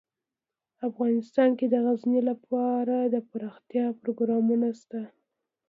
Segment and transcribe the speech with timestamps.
[0.89, 5.01] افغانستان کې د غزني لپاره دپرمختیا پروګرامونه شته.